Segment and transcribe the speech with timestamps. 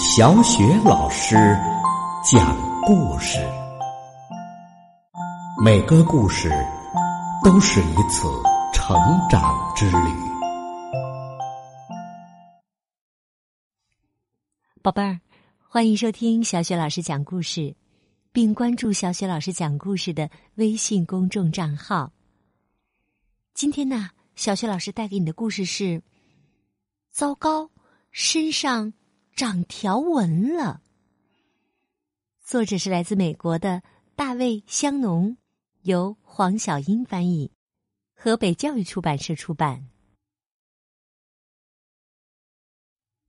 [0.00, 1.34] 小雪老师
[2.22, 3.36] 讲故事，
[5.60, 6.48] 每个故事
[7.42, 8.28] 都是一次
[8.72, 8.96] 成
[9.28, 9.42] 长
[9.74, 9.96] 之旅。
[14.82, 15.18] 宝贝儿，
[15.58, 17.74] 欢迎收听小雪老师讲故事，
[18.30, 22.12] 并关注小雪老师讲故事的微信公众账号。
[23.52, 26.00] 今天呢，小雪老师带给你的故事是：
[27.10, 27.68] 糟糕，
[28.12, 28.92] 身上。
[29.38, 30.82] 长条纹了。
[32.42, 33.84] 作者是来自美国的
[34.16, 35.36] 大卫·香农，
[35.82, 37.52] 由黄小英翻译，
[38.16, 39.88] 河北教育出版社出版。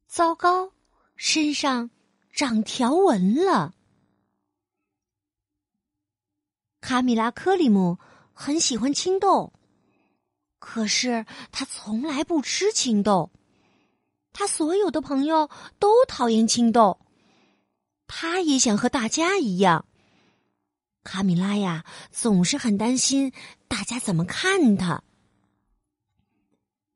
[0.07, 0.73] 糟糕，
[1.15, 1.91] 身上
[2.31, 3.75] 长条纹了。
[6.81, 7.99] 卡米拉·科里姆
[8.33, 9.53] 很喜欢青豆，
[10.57, 13.29] 可是他从来不吃青豆。
[14.39, 16.97] 他所有的朋友都讨厌青豆，
[18.07, 19.83] 他也想和大家一样。
[21.03, 23.33] 卡米拉呀，总是很担心
[23.67, 25.03] 大家怎么看他。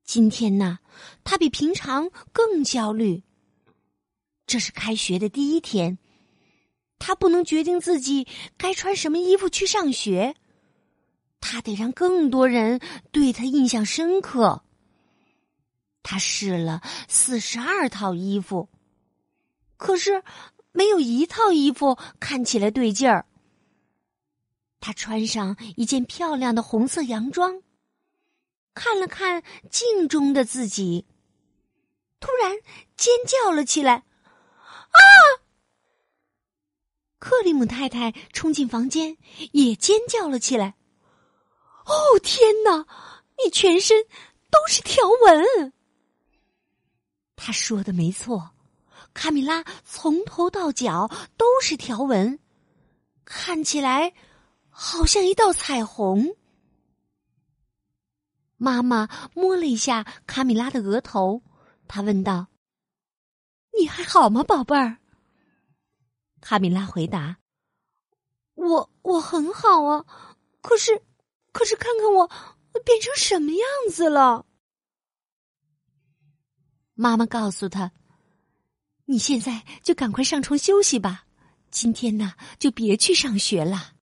[0.06, 0.80] 今天呢，
[1.26, 3.24] 他比平常更焦虑。
[4.48, 5.98] 这是开学的第一天，
[6.98, 10.34] 他不能决定自己该穿什么衣服去上学，
[11.42, 12.80] 他得让更多人
[13.12, 14.63] 对他印象深刻。
[16.04, 18.70] 他试了四十二套衣服，
[19.78, 20.24] 可是
[20.74, 23.26] 没有一套衣服看起来对劲儿。
[24.82, 27.64] 他穿上一件漂亮的红色洋装，
[28.74, 31.06] 看了看镜中的自己，
[32.20, 32.52] 突然
[32.98, 34.04] 尖叫了起来
[34.92, 35.00] ：“啊！”
[37.18, 39.18] 克里姆太太冲进房间，
[39.54, 40.76] 也尖叫了起来
[41.88, 42.86] ：“哦，天哪！
[43.42, 44.04] 你全身
[44.52, 45.74] 都是条纹！”
[47.46, 48.52] 他说的没错，
[49.14, 52.40] 卡米拉从头到脚都是条纹，
[53.26, 54.14] 看起来
[54.70, 56.38] 好像一道彩虹。
[58.56, 61.44] 妈妈摸了一下卡米拉的额头，
[61.86, 62.48] 她问道
[63.78, 65.00] ：“你还好吗，宝贝儿？”
[66.40, 67.40] 卡米拉回答
[68.56, 70.06] ：“我我很好啊，
[70.62, 71.04] 可是，
[71.52, 72.26] 可是看看我
[72.86, 74.46] 变成什么样子了。”
[77.04, 77.92] 妈妈告诉他
[79.04, 81.26] ：“你现在就赶快上床休息吧，
[81.70, 83.96] 今天呢就别去上学了。”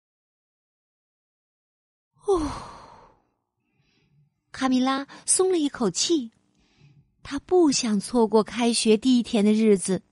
[2.27, 2.51] 哦，
[4.51, 6.31] 卡米拉松了一口气，
[7.23, 10.03] 他不想错过开学第一天的日子，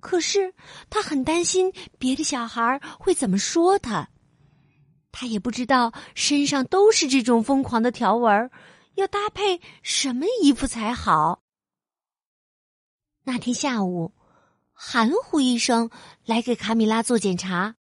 [0.00, 0.54] 可是
[0.88, 4.08] 他很担心别的小孩会怎么说他，
[5.12, 8.50] 他也不知道身上都是这种疯狂的条纹，
[8.94, 11.42] 要搭配什么衣服才好。
[13.28, 14.12] 那天下午，
[14.72, 15.90] 含糊医生
[16.24, 17.74] 来给卡米拉做检查。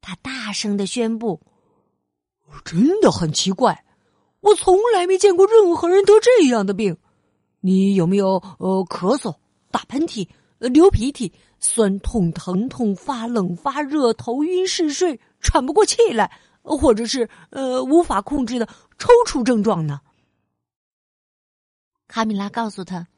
[0.00, 1.40] 他大声的宣布
[2.64, 3.84] ：“真的很奇怪，
[4.38, 6.96] 我从来没见过任何人得这样的病。
[7.58, 9.34] 你有没有呃咳嗽、
[9.72, 18.66] 打喷嚏、流鼻涕、酸痛、疼痛、发冷、发热、头晕嗜睡、喘不过气来，或者是呃无法控制的
[18.96, 20.00] 抽搐症状呢？”
[22.06, 23.08] 卡米拉告诉他。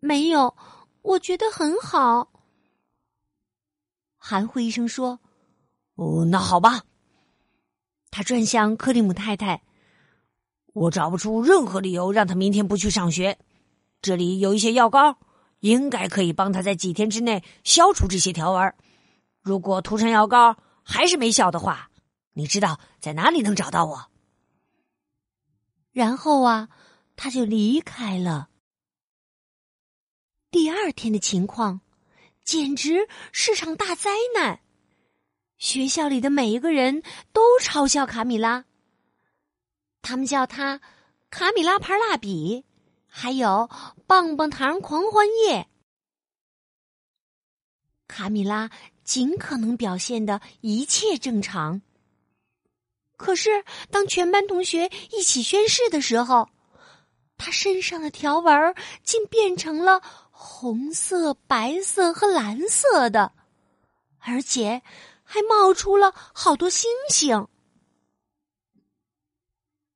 [0.00, 0.56] 没有，
[1.02, 2.32] 我觉得很好。
[4.16, 5.20] 含糊医生说
[5.96, 6.84] ：“哦，那好吧。”
[8.10, 9.62] 他转向克里姆太太
[10.72, 13.38] ：“我找不出任何理由让他明天不去上学。
[14.00, 15.18] 这里有一些药膏，
[15.60, 18.74] 应该可以帮他在几天之内消除这些条纹。
[19.40, 21.90] 如果涂上药膏还是没效的话，
[22.34, 24.10] 你知道在哪里能找到我？”
[25.90, 26.68] 然后啊，
[27.16, 28.48] 他就离开了。
[30.50, 31.82] 第二天的情况，
[32.42, 34.60] 简直是场大灾难。
[35.58, 37.02] 学校里的每一个人
[37.34, 38.64] 都嘲笑卡米拉，
[40.00, 40.80] 他们叫他
[41.28, 42.64] “卡米拉牌蜡笔”，
[43.06, 43.68] 还有
[44.08, 45.68] “棒棒糖狂欢夜”。
[48.08, 48.70] 卡米拉
[49.04, 51.82] 尽可能表现的一切正常，
[53.18, 56.48] 可是当全班同学一起宣誓的时候，
[57.36, 60.00] 他身上的条纹竟变成了。
[60.40, 63.32] 红色、白色和蓝色的，
[64.20, 64.82] 而且
[65.24, 67.48] 还冒出了好多星星。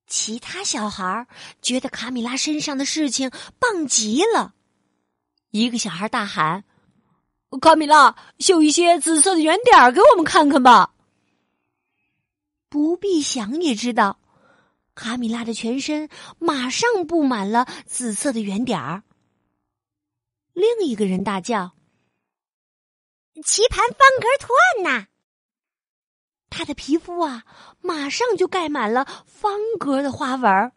[0.09, 1.29] 其他小孩
[1.63, 3.31] 觉得卡米拉身上的事情
[3.61, 4.53] 棒极了。
[5.53, 6.65] 一个小孩大喊
[7.63, 10.93] ：“卡米拉，绣一些紫色的圆点给我们看看吧！”
[12.69, 14.19] 不必想也知道，
[14.97, 16.09] 卡米拉的全身
[16.41, 19.05] 马上布满了紫色的圆点儿。
[20.53, 21.73] 另一个人大叫
[23.45, 25.07] ：“棋盘方格图案呐！”
[26.51, 27.45] 他的皮肤啊，
[27.81, 30.73] 马上就盖满了方格的花纹。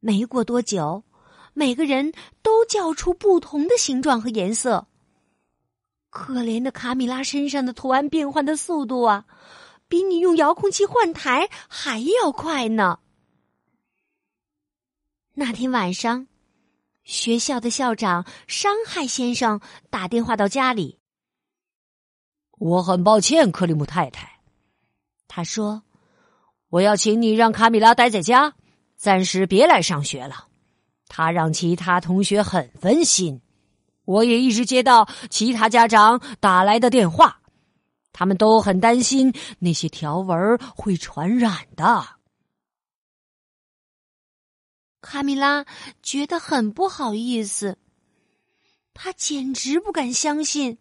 [0.00, 1.04] 没过多久，
[1.52, 4.86] 每个人都叫出不同的形状和颜色。
[6.08, 9.26] 可怜的卡米拉身上的图案变换的速度啊，
[9.88, 13.00] 比你用遥控器换台还要快呢。
[15.34, 16.26] 那天晚上，
[17.08, 19.58] 学校的校长伤害先生
[19.88, 20.98] 打电话到家里。
[22.58, 24.30] 我很抱歉，克里姆太太，
[25.26, 25.82] 他说
[26.68, 28.52] ：“我要请你让卡米拉待在家，
[28.94, 30.48] 暂时别来上学了。
[31.06, 33.40] 他让其他同学很分心。
[34.04, 37.40] 我也一直接到其他家长打来的电话，
[38.12, 42.06] 他们都很担心那些条纹会传染的。”
[45.08, 45.64] 卡米拉
[46.02, 47.78] 觉得很不好意思，
[48.92, 50.76] 他简直不敢相信。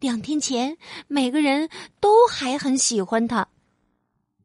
[0.00, 1.68] 两天前，每个人
[2.00, 3.50] 都还很喜欢他，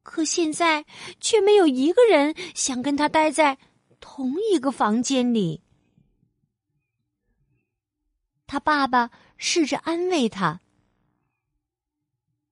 [0.03, 0.85] 可现在
[1.21, 3.57] 却没有一个人想跟他待在
[4.01, 5.63] 同一个房间里。
[8.47, 10.59] 他爸爸试着安慰他：“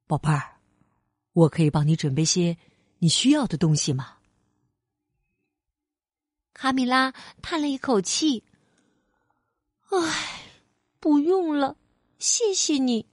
[0.07, 0.61] 宝贝儿，
[1.33, 2.57] 我可以帮你准备些
[2.99, 4.13] 你需要的东西吗？”
[6.59, 7.13] 卡米拉
[7.43, 8.43] 叹了一口气
[9.93, 10.41] ：“唉，
[10.99, 11.77] 不用了。”
[12.17, 13.05] 谢谢你。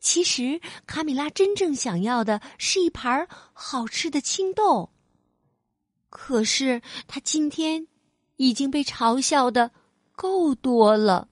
[0.00, 4.90] 其实，卡米拉真正想要的是一盘好吃的青豆。
[6.10, 7.86] 可是，他今天
[8.38, 9.70] 已经被嘲笑的
[10.16, 11.28] 够多了。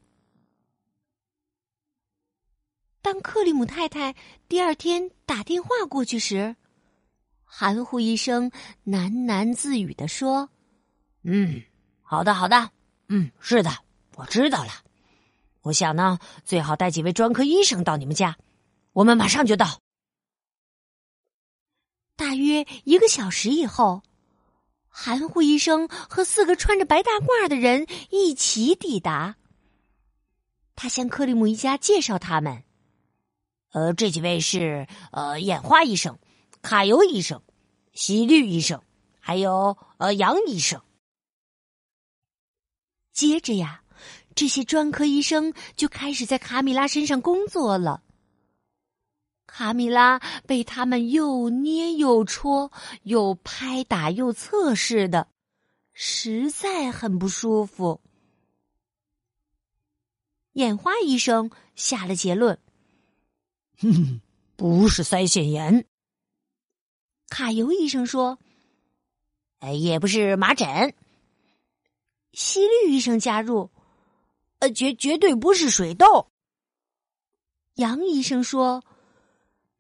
[3.01, 4.15] 当克里姆太太
[4.49, 6.55] 第二天打电话过去时，
[7.43, 8.49] 含糊一声
[8.87, 10.49] 喃喃自语的说
[11.23, 11.63] ：“嗯，
[12.03, 12.71] 好的，好的，
[13.09, 13.71] 嗯，是的，
[14.17, 14.71] 我知道了。”
[15.63, 18.37] 我想呢，最好带几位专科医生到你们家，
[18.93, 19.79] 我们马上就到。
[22.17, 24.03] 大约一个小时以后，
[24.89, 29.37] 含糊医生和四个穿着白大褂的人一起抵达。
[30.75, 32.65] 他向克里姆一家介绍他们
[33.71, 36.19] ：“呃，这几位是呃眼花医生、
[36.61, 37.41] 卡尤医生、
[37.93, 38.83] 西律医生，
[39.21, 40.83] 还有呃杨医生。”
[43.13, 43.81] 接着呀。
[44.35, 48.03] 这些专科医生就开始在卡米拉身上工作了。
[49.47, 52.73] 卡米拉被他们又捏又戳，
[53.03, 55.29] 又拍打又测试的，
[55.93, 58.01] 实在很不舒服。
[60.55, 62.59] 眼花医生下了结论
[63.81, 64.23] ：“哼，
[64.57, 65.85] 不是腮腺炎。”
[67.29, 68.39] 卡尤医生说
[69.61, 70.95] ：“哎，也不是麻疹。”
[72.33, 73.71] 西律医生加入。
[74.59, 76.31] 呃，绝绝对不是水痘。
[77.75, 78.85] 杨医生说：“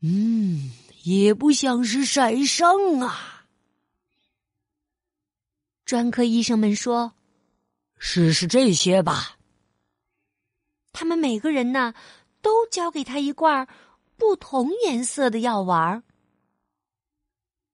[0.02, 0.72] 嗯，
[1.04, 3.46] 也不像是晒伤啊。”
[5.86, 7.12] 专科医生们说
[7.96, 9.38] ：“试试这些吧。”
[10.90, 11.94] 他们每个人呢，
[12.40, 13.68] 都交给他一罐
[14.16, 16.02] 不同颜色的药丸。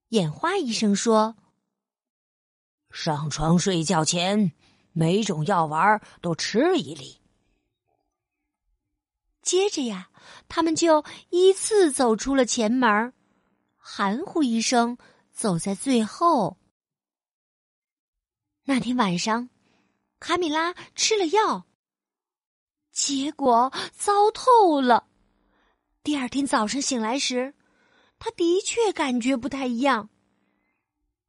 [0.09, 1.35] 眼花医生说
[2.91, 4.51] ：“上床睡觉前。”
[4.99, 7.21] 每种药丸都吃一粒。
[9.41, 10.09] 接着呀，
[10.49, 13.13] 他们就依次走出了前门，
[13.77, 14.97] 含糊医生
[15.31, 16.57] 走在最后。
[18.65, 19.49] 那天晚上，
[20.19, 21.65] 卡米拉吃了药，
[22.91, 25.07] 结果糟透了。
[26.03, 27.53] 第二天早上醒来时，
[28.19, 30.09] 他的确感觉不太一样。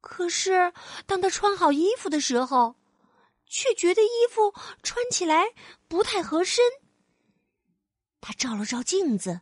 [0.01, 0.73] 可是，
[1.05, 2.75] 当他穿好衣服的时候，
[3.51, 5.43] 却觉得衣服穿起来
[5.89, 6.63] 不太合身。
[8.21, 9.41] 他照了照镜子，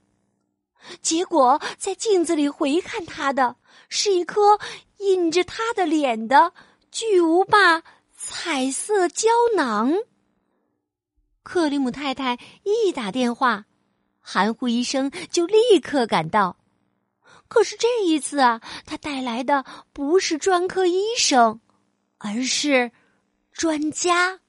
[0.99, 3.55] 结果在镜子里回看他的
[3.87, 4.59] 是一颗
[4.97, 6.53] 印着他的脸的
[6.89, 7.83] 巨无霸
[8.17, 9.93] 彩色胶囊。
[11.43, 13.65] 克里姆太太一打电话，
[14.19, 16.57] 含糊医生就立刻赶到。
[17.47, 19.63] 可是这一次啊，他带来的
[19.93, 21.61] 不是专科医生，
[22.17, 22.91] 而是。
[23.51, 24.39] 专家，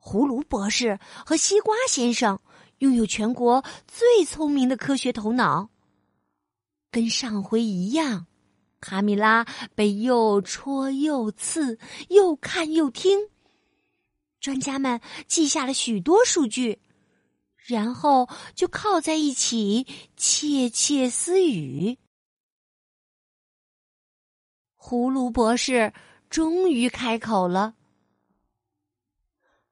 [0.00, 2.40] 葫芦博士和西瓜先生
[2.78, 5.70] 拥有全国最聪明的科学头脑。
[6.92, 8.26] 跟上回一样，
[8.80, 13.30] 卡米拉被又戳又刺，又看又听。
[14.38, 16.80] 专家们记下了许多数据，
[17.56, 19.86] 然后就靠在一起
[20.16, 21.98] 窃窃私语。
[24.76, 25.92] 葫芦博士。
[26.32, 27.74] 终于开口了。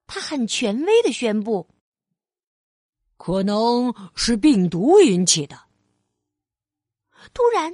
[0.07, 1.71] 他很权威的宣布
[3.17, 5.59] ：“可能是病毒引起的。”
[7.33, 7.73] 突然，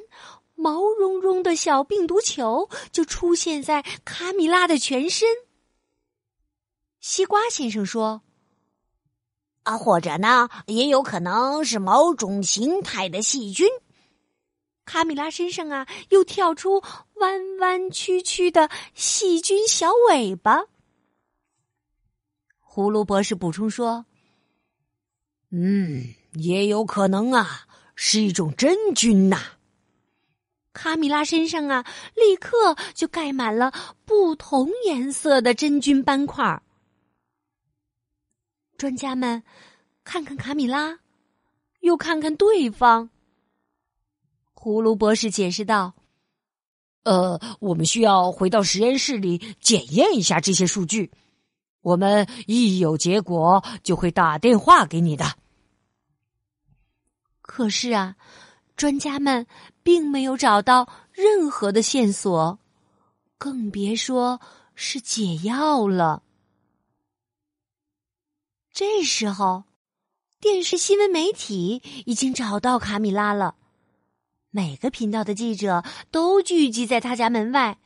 [0.54, 5.28] 毛茸茸的小病毒球就出现在卡米拉的全身。
[7.00, 8.22] 西瓜先生说
[9.64, 13.66] ：“啊，或者呢，也有可能是某种形态的细菌。”
[14.86, 16.82] 卡米拉身上啊，又跳出
[17.16, 20.62] 弯弯曲曲的细菌小尾巴。
[22.64, 24.06] 葫芦博士补充说
[25.52, 27.66] ：“嗯，也有可能啊。”
[27.98, 29.38] 是一种真菌呐！
[30.74, 31.82] 卡米拉身上啊，
[32.14, 33.72] 立刻就盖满了
[34.04, 36.62] 不同颜色的真菌斑块。
[38.76, 39.42] 专家们
[40.04, 41.00] 看看卡米拉，
[41.80, 43.08] 又看看对方。
[44.66, 45.94] 葫芦博士解释道
[47.06, 51.12] ：“呃，我们需要回到实验室里检验一下这些数据。
[51.82, 55.36] 我们一有结果就会打电话给你的。”
[57.42, 58.16] 可是啊，
[58.74, 59.46] 专家们
[59.84, 62.58] 并没有找到任何的线索，
[63.38, 64.40] 更别说
[64.74, 66.24] 是解药了。
[68.72, 69.62] 这时候，
[70.40, 73.54] 电视新闻媒体已经找到卡米拉了，
[74.56, 77.76] 每个频道的记者都聚集在他家门外，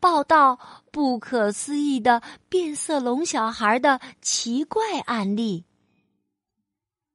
[0.00, 0.58] 报道
[0.90, 5.64] 不可思议的变色龙小孩的奇怪案例。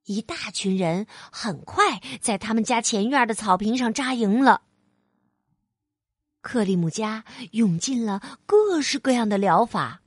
[0.06, 4.62] 一大群人很快在他们家前院的草坪上扎营了。
[6.40, 10.00] 克里姆家涌进了各式各样的疗法，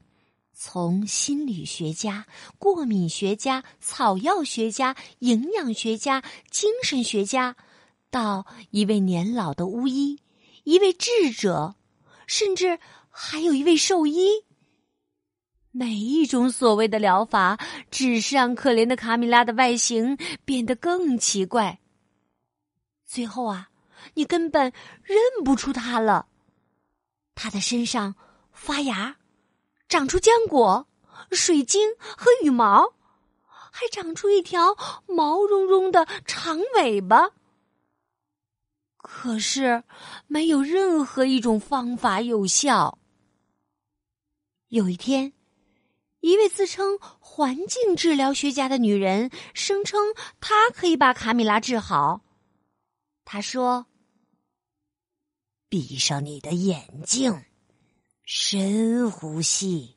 [0.56, 2.26] 从心理学家、
[2.58, 7.56] 过敏学家、草药学家、营养学家、精神学家，
[8.10, 10.22] 到一位年老的巫医、
[10.64, 11.76] 一位智者，
[12.26, 14.46] 甚至还有一位兽医。
[15.72, 17.60] 每一种所谓的疗法，
[17.92, 21.80] 只是让可怜的卡米拉的外形变得更奇怪。
[23.06, 23.70] 最后啊，
[24.16, 24.74] 你根本
[25.04, 26.28] 认不出他了。
[27.36, 28.16] 他的身上
[28.52, 29.18] 发芽，
[29.88, 30.88] 长出浆果、
[31.32, 32.94] 水晶和羽毛，
[33.46, 37.30] 还长出一条毛茸茸的长尾巴。
[39.10, 39.84] 可是，
[40.28, 43.00] 没有任何一种方法有效。
[44.68, 45.32] 有一天。
[46.20, 52.22] 一位自称环境治疗学家的女人声称，她可以把卡米拉治好。
[53.24, 53.86] 她说
[55.70, 57.46] ：“闭上你的眼睛，
[58.24, 59.96] 深呼吸，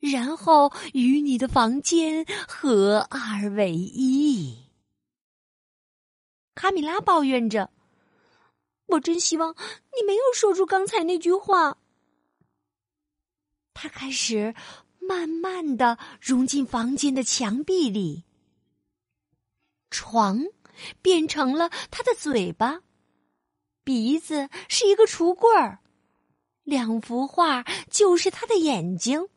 [0.00, 4.64] 然后与你的房间合二为一。”
[6.56, 7.70] 卡米拉抱怨着
[8.86, 9.54] ：“我真希望
[9.96, 11.78] 你没有说出刚才那句话。”
[13.74, 14.54] 他开始。
[15.08, 18.24] 慢慢的融进房间的墙壁里，
[19.88, 20.44] 床
[21.00, 22.80] 变成了他的嘴巴，
[23.84, 25.78] 鼻子是一个橱柜儿，
[26.64, 29.28] 两幅画就是他的眼睛。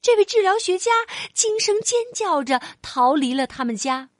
[0.00, 0.92] 这位治疗学家
[1.32, 4.10] 惊声尖叫着逃离了他们家。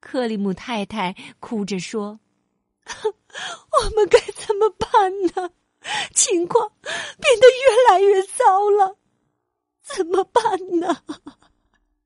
[0.00, 2.18] 克里姆太太哭着说
[3.04, 5.52] ：“我们该怎么办呢？”
[6.14, 8.98] 情况变得越来越糟了，
[9.82, 10.42] 怎么办
[10.80, 11.04] 呢？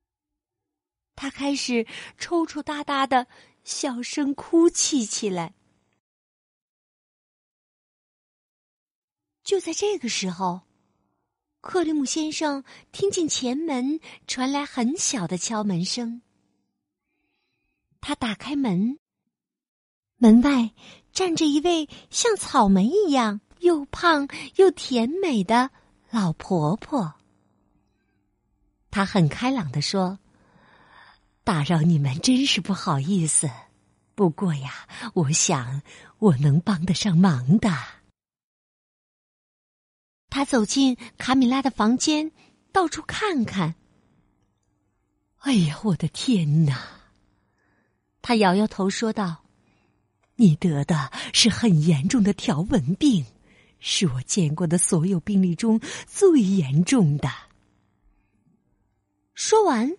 [1.17, 1.87] 他开始
[2.19, 3.27] 抽抽搭搭的
[3.65, 5.55] 小声哭泣起来。
[9.43, 10.63] 就在这个时候，
[11.61, 16.23] 克里姆先生听见前门传来很小的敲门声。
[18.01, 18.99] 他打开门，
[20.21, 20.71] 门外
[21.13, 23.41] 站着一位像草莓一样。
[23.61, 25.71] 又胖又甜美的
[26.09, 27.13] 老婆婆，
[28.91, 30.19] 她很开朗的说
[31.45, 33.51] ：“打扰你们真是不好意思，
[34.15, 35.83] 不过呀，我想
[36.21, 37.71] 我能帮得上忙的。”
[40.31, 42.33] 他走进卡米拉的房间，
[42.73, 43.75] 到处看看。
[45.41, 46.81] 哎呀，我的天哪！
[48.23, 49.45] 他摇摇头说道
[50.41, 53.25] ：“你得的是很严重的条纹病。”
[53.83, 57.31] 是我见过的所有病例中最严重的。
[59.33, 59.97] 说完，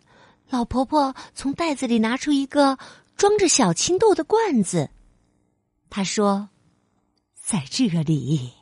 [0.50, 2.78] 老婆婆从袋子里拿出一个
[3.16, 4.92] 装着小青豆的罐子。
[5.90, 6.50] 她说
[7.42, 8.54] ：“在这里，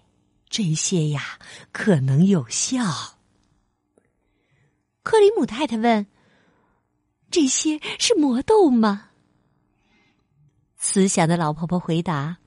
[0.48, 1.38] 这些呀
[1.74, 3.18] 可能有效。”
[5.04, 6.08] 克里姆太太问
[7.30, 9.09] ：“这些是魔豆吗？”
[10.82, 12.38] 慈祥的老婆婆回答。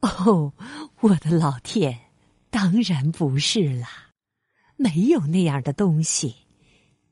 [0.00, 0.54] 哦，
[1.00, 2.10] 我的老天，
[2.48, 4.08] 当然不是啦！
[4.76, 6.34] 没有那样的东西，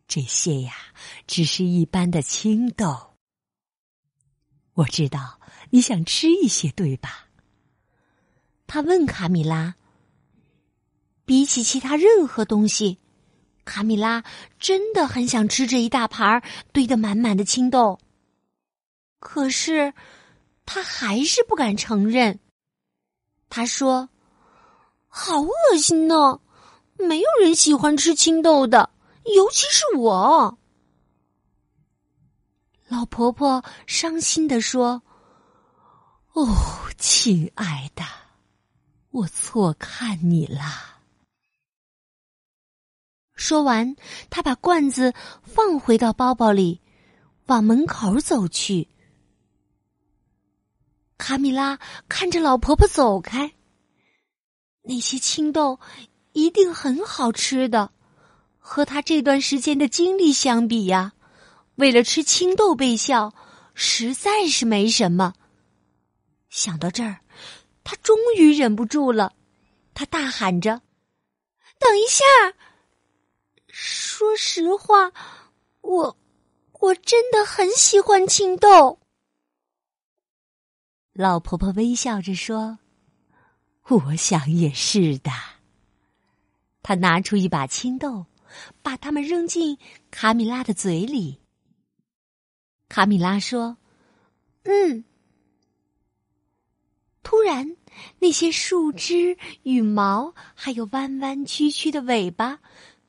[0.06, 0.72] 这些呀，
[1.26, 3.14] 只是一般的青豆。
[4.72, 5.38] 我知道
[5.68, 7.28] 你想吃一些，对吧？
[8.66, 9.74] 他问卡米拉。
[11.26, 12.98] 比起其他任何东西，
[13.66, 14.24] 卡米拉
[14.58, 18.00] 真的很想吃这一大盘堆得满满的青豆。
[19.20, 19.92] 可是，
[20.70, 22.38] 他还是不敢承认。
[23.48, 24.10] 他说
[25.08, 26.42] ：“好恶心呢，
[26.98, 28.90] 没有人喜欢吃青豆的，
[29.34, 30.58] 尤其是我。”
[32.86, 35.02] 老婆婆伤心的说
[36.36, 36.46] ：“哦，
[36.98, 38.04] 亲爱的，
[39.10, 40.60] 我错看你了。”
[43.32, 43.96] 说完，
[44.28, 46.82] 他把罐子放回到包包里，
[47.46, 48.86] 往门口走去。
[51.18, 53.52] 卡米拉看着老婆婆走开，
[54.82, 55.78] 那些青豆
[56.32, 57.90] 一定很好吃的，
[58.58, 61.12] 和他这段时间的经历相比呀，
[61.74, 63.34] 为了吃青豆被笑，
[63.74, 65.34] 实在是没什么。
[66.48, 67.18] 想到这儿，
[67.84, 69.34] 他终于忍不住了，
[69.92, 70.80] 他大喊着
[71.78, 72.24] ：“等一下！”
[73.68, 75.12] 说实话，
[75.82, 76.16] 我
[76.80, 78.98] 我真的很喜欢青豆。
[81.20, 82.78] 老婆婆微笑着说
[83.90, 85.32] ：“我想也是的。”
[86.80, 88.26] 她拿出一把青豆，
[88.82, 89.76] 把它们扔进
[90.12, 91.40] 卡米拉的嘴里。
[92.88, 93.78] 卡米拉说
[94.62, 95.02] ：“嗯。”
[97.24, 97.76] 突然，
[98.20, 102.60] 那些树枝、羽毛，还有弯弯曲曲的尾巴。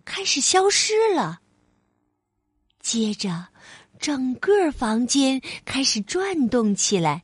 [0.04, 1.42] 开始消失了。
[2.80, 3.50] 接着，
[4.00, 7.24] 整个房间开始转动起来。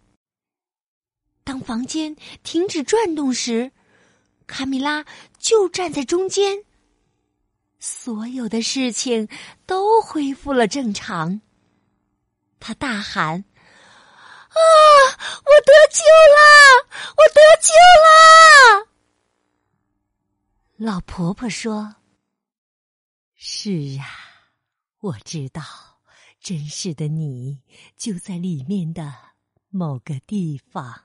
[1.45, 3.71] 当房间停止转动时，
[4.47, 5.05] 卡米拉
[5.37, 6.65] 就站在中间。
[7.79, 9.29] 所有的事情
[9.67, 11.39] 都恢复了正常。
[12.60, 13.45] 他大喊
[14.49, 14.58] ：“啊！
[15.45, 16.03] 我得救
[16.34, 16.41] 了！
[17.15, 18.88] 我得救了！”
[20.77, 21.95] 老婆婆说。
[23.36, 24.08] 是啊，
[24.99, 25.62] 我知道，
[26.39, 27.62] 真实的你
[27.95, 29.13] 就在里面的
[29.69, 31.03] 某个地方。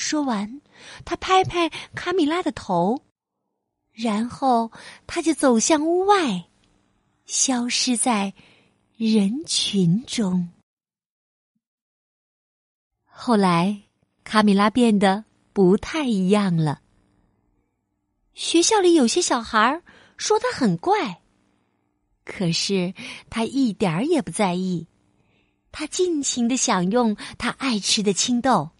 [0.00, 0.62] 说完，
[1.04, 3.02] 他拍拍卡米拉的头，
[3.92, 4.72] 然后
[5.06, 6.48] 他就走向屋外，
[7.26, 8.32] 消失在
[8.96, 10.48] 人群中。
[13.04, 13.82] 后来，
[14.24, 16.80] 卡米拉变得不太一样了。
[18.32, 19.82] 学校里有些小孩
[20.16, 21.20] 说他很怪，
[22.24, 22.94] 可是
[23.28, 24.86] 他一点儿也不在意。
[25.70, 28.70] 他尽情的享用他爱吃的青豆，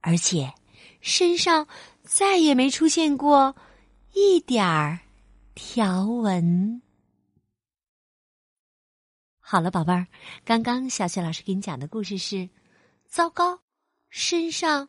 [0.00, 0.52] 而且
[1.00, 1.66] 身上
[2.02, 3.54] 再也没出现过
[4.12, 5.00] 一点儿
[5.54, 6.82] 条纹。
[9.38, 10.06] 好了，宝贝儿，
[10.44, 12.50] 刚刚小雪老师给你讲的故事是：
[13.06, 13.60] 糟糕，
[14.10, 14.88] 身上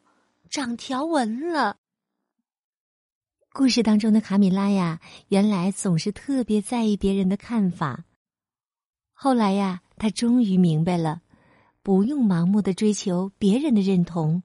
[0.49, 1.77] 长条纹了。
[3.51, 8.05] 故事当中的卡米拉呀，原来总是特别在意别人的看法。
[9.13, 11.21] 后来呀，他终于明白了，
[11.81, 14.43] 不用盲目的追求别人的认同，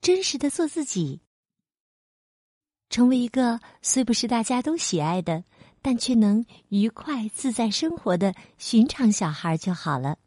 [0.00, 1.20] 真实的做自己，
[2.88, 5.44] 成为一个虽不是大家都喜爱的，
[5.82, 10.18] 但却能愉快自在生活的寻常小孩就好了。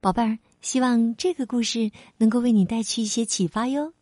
[0.00, 3.94] 宝贝儿，希望这个故事能够为你带去一些启发哟。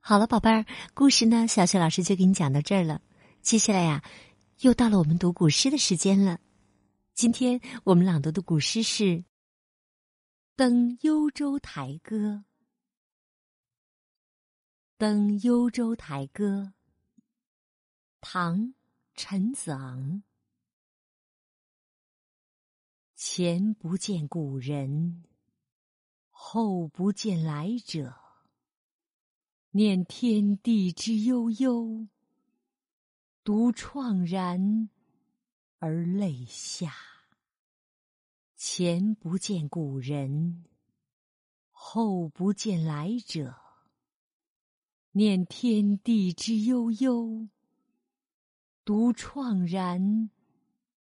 [0.00, 0.64] 好了，宝贝儿，
[0.94, 3.02] 故事呢，小雪老师就给你讲到这儿了。
[3.42, 4.02] 接下来呀，
[4.60, 6.38] 又到了我们读古诗的时间了。
[7.14, 9.04] 今天我们朗读的古诗是
[10.56, 12.16] 《登幽州台歌》。
[14.98, 16.72] 《登幽州台歌》，
[18.20, 18.58] 唐·
[19.14, 20.24] 陈子昂。
[23.14, 25.22] 前不见古人，
[26.30, 28.12] 后不见来者。
[29.70, 32.08] 念天地之悠悠，
[33.44, 34.90] 独怆然
[35.78, 36.92] 而泪下。
[38.56, 40.64] 前不见古人，
[41.70, 43.67] 后不见来者。
[45.12, 47.48] 念天地之悠悠，
[48.84, 50.30] 独怆然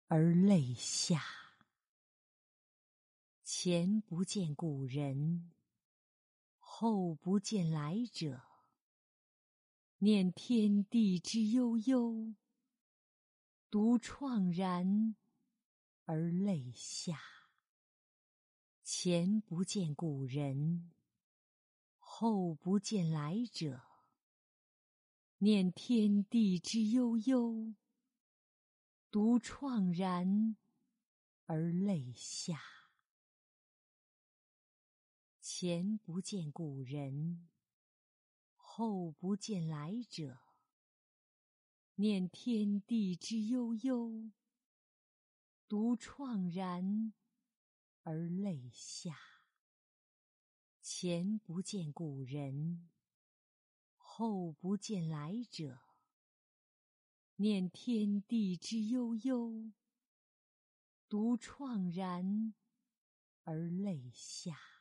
[0.09, 1.23] 而泪下。
[3.43, 5.51] 前不见古人。
[6.79, 8.43] 后不见来者，
[9.99, 12.35] 念天地之悠悠，
[13.71, 15.17] 独怆然
[16.05, 17.19] 而泪下。
[18.85, 20.91] 前不见古人，
[22.19, 23.83] 后不见来者，
[25.37, 27.75] 念天地之悠悠，
[29.11, 30.57] 独怆然
[31.45, 32.59] 而泪下。
[35.43, 37.51] 前不见古人，
[38.55, 40.39] 后不见来者。
[41.97, 44.31] 念天地之悠悠，
[45.69, 47.13] 独怆然
[48.05, 49.36] 而泪下。
[50.89, 52.89] 前不见古人。
[53.97, 55.81] 后不见来者，
[57.35, 59.73] 念天地之悠悠，
[61.09, 62.55] 独怆然
[63.43, 64.76] 而泪下。